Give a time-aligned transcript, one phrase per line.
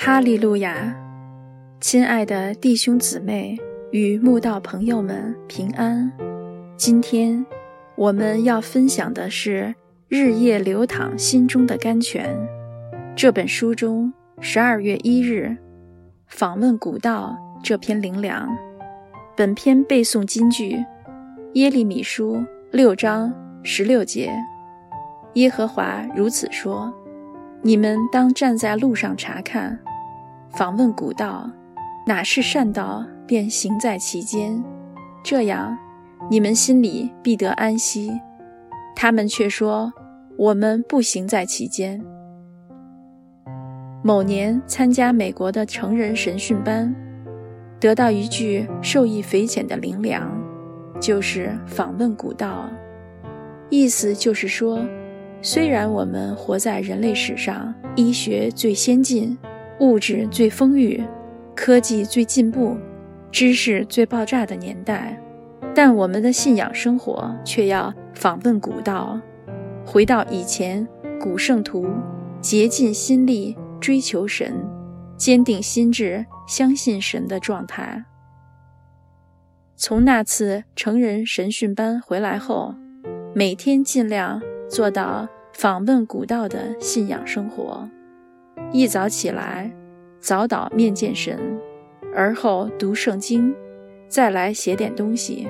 [0.00, 0.94] 哈利路亚！
[1.80, 3.58] 亲爱的弟兄姊妹
[3.90, 6.08] 与慕道朋友们平安。
[6.76, 7.44] 今天
[7.96, 9.64] 我们要分享的是
[10.06, 12.32] 《日夜流淌心中的甘泉》
[13.16, 15.56] 这本书中十二月一日
[16.28, 18.48] 访问古道这篇灵粮。
[19.36, 20.76] 本篇背诵金句：
[21.54, 23.34] 耶利米书六章
[23.64, 24.32] 十六节。
[25.34, 26.94] 耶和华如此说
[27.62, 29.76] ：“你们当站在路上查看。”
[30.50, 31.50] 访问古道，
[32.06, 34.62] 哪是善道，便行在其间。
[35.22, 35.76] 这样，
[36.30, 38.10] 你们心里必得安息。
[38.96, 39.92] 他们却说
[40.36, 42.02] ：“我们不行在其间。”
[44.02, 46.94] 某年参加美国的成人神训班，
[47.78, 50.36] 得到一句受益匪浅的灵粮，
[50.98, 52.68] 就是访问古道。
[53.68, 54.80] 意思就是说，
[55.42, 59.36] 虽然我们活在人类史上医学最先进。
[59.80, 61.02] 物质最丰裕，
[61.54, 62.76] 科技最进步，
[63.30, 65.20] 知识最爆炸的年代，
[65.74, 69.20] 但我们的信仰生活却要访问古道，
[69.86, 70.86] 回到以前
[71.20, 71.86] 古圣徒
[72.40, 74.52] 竭尽心力追求神、
[75.16, 78.04] 坚定心智相信神的状态。
[79.76, 82.74] 从那次成人神训班回来后，
[83.32, 87.88] 每天尽量做到访问古道的信仰生活。
[88.70, 89.70] 一早起来，
[90.20, 91.58] 早祷面见神，
[92.14, 93.54] 而后读圣经，
[94.08, 95.48] 再来写点东西。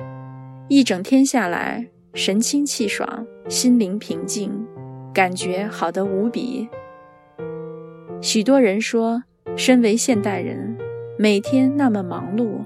[0.69, 4.65] 一整天下来，神清气爽，心灵平静，
[5.13, 6.69] 感觉好得无比。
[8.21, 9.21] 许多人说，
[9.57, 10.77] 身为现代人，
[11.17, 12.59] 每天那么忙碌，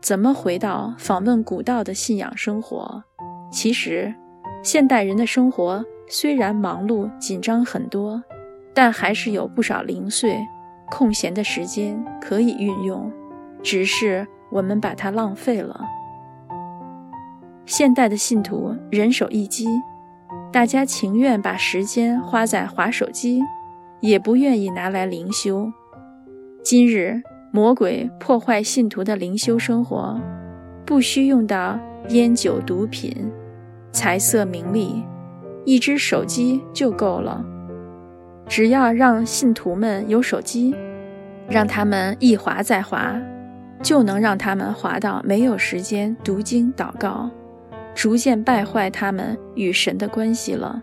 [0.00, 3.04] 怎么回到访问古道的信仰生活？
[3.52, 4.12] 其实，
[4.64, 8.20] 现代人的生活虽然忙碌紧张很多。
[8.74, 10.36] 但还是有不少零碎、
[10.90, 13.10] 空闲的时间可以运用，
[13.62, 15.80] 只是我们把它浪费了。
[17.66, 19.66] 现代的信徒人手一机，
[20.52, 23.40] 大家情愿把时间花在划手机，
[24.00, 25.72] 也不愿意拿来灵修。
[26.62, 30.20] 今日魔鬼破坏信徒的灵修生活，
[30.84, 33.32] 不需用到烟酒毒品、
[33.92, 35.02] 财色名利，
[35.64, 37.44] 一只手机就够了。
[38.46, 40.74] 只要让信徒们有手机，
[41.48, 43.14] 让他们一滑再滑，
[43.82, 47.30] 就能让他们滑到没有时间读经祷告，
[47.94, 50.80] 逐渐败坏他们与神的关系了。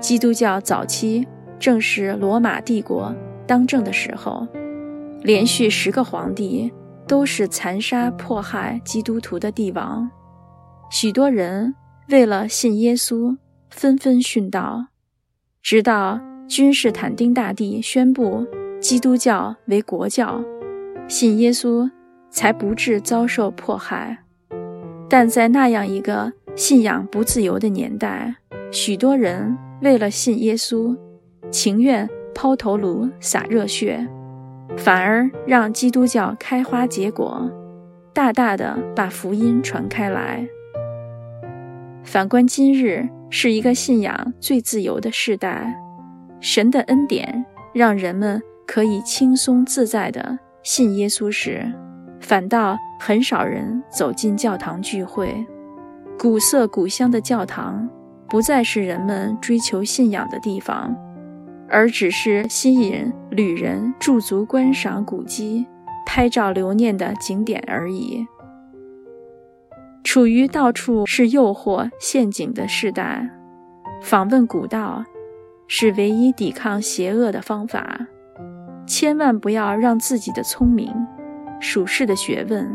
[0.00, 1.26] 基督教早期
[1.58, 3.14] 正是罗马帝国
[3.46, 4.46] 当政的时候，
[5.22, 6.72] 连续十个皇帝
[7.06, 10.08] 都是残杀迫害基督徒的帝王，
[10.90, 11.74] 许多人
[12.08, 13.36] 为了信耶稣，
[13.70, 14.86] 纷纷殉道。
[15.62, 18.46] 直到君士坦丁大帝宣布
[18.80, 20.42] 基督教为国教，
[21.06, 21.90] 信耶稣
[22.30, 24.18] 才不致遭受迫害。
[25.10, 28.36] 但在那样一个信仰不自由的年代，
[28.70, 30.96] 许多人为了信耶稣，
[31.50, 34.06] 情愿抛头颅洒热血，
[34.76, 37.50] 反而让基督教开花结果，
[38.14, 40.46] 大大的把福音传开来。
[42.04, 43.06] 反观今日。
[43.30, 45.74] 是一个信仰最自由的时代，
[46.40, 51.70] 神的恩典让人们可以轻松自在地信耶稣时，
[52.20, 55.46] 反倒很少人走进教堂聚会。
[56.18, 57.88] 古色古香的教堂
[58.28, 60.96] 不再是人们追求信仰的地方，
[61.68, 65.66] 而只是吸引旅人驻足观赏古迹、
[66.04, 68.26] 拍照留念的景点而已。
[70.10, 73.30] 处于到处是诱惑陷阱的时代，
[74.00, 75.04] 访问古道
[75.66, 78.06] 是唯一抵抗邪恶的方法。
[78.86, 80.90] 千万不要让自己的聪明、
[81.60, 82.66] 属世的学问、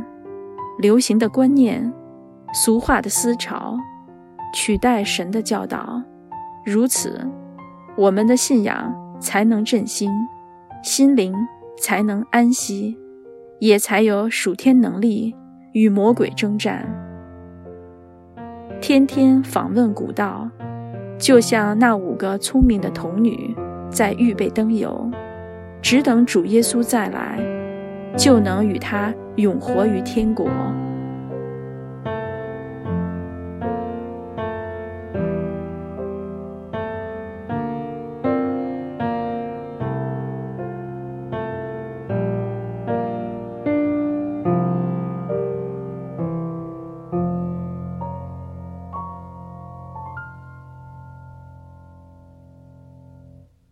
[0.78, 1.92] 流行的观念、
[2.54, 3.80] 俗话的思潮
[4.54, 6.04] 取代神的教导。
[6.64, 7.28] 如此，
[7.98, 10.12] 我们的信仰才能振兴，
[10.84, 11.34] 心灵
[11.80, 12.96] 才能安息，
[13.60, 15.36] 也才有属天能力
[15.72, 17.00] 与魔鬼征战。
[18.84, 20.50] 天天访问古道，
[21.18, 23.56] 就像那五个聪明的童女
[23.90, 25.10] 在预备灯油，
[25.82, 27.40] 只等主耶稣再来，
[28.18, 30.50] 就能与他永活于天国。